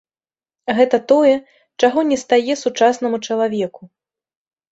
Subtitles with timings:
[0.77, 1.33] Гэта тое,
[1.83, 3.83] чаго не стае сучаснаму чалавеку.